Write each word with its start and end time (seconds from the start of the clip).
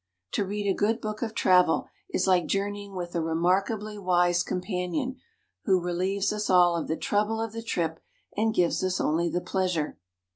To 0.31 0.43
read 0.43 0.67
a 0.67 0.73
good 0.73 0.99
book 0.99 1.21
of 1.21 1.35
travel 1.35 1.85
is 2.09 2.25
like 2.25 2.47
journeying 2.47 2.95
with 2.95 3.13
a 3.13 3.21
remarkably 3.21 3.99
wise 3.99 4.41
companion, 4.41 5.17
who 5.65 5.79
relieves 5.79 6.33
us 6.33 6.49
of 6.49 6.55
all 6.55 6.83
the 6.83 6.97
trouble 6.97 7.39
of 7.39 7.51
the 7.53 7.61
trip 7.61 7.99
and 8.35 8.51
gives 8.51 8.83
us 8.83 8.99
only 8.99 9.29
the 9.29 9.41
pleasure. 9.41 9.99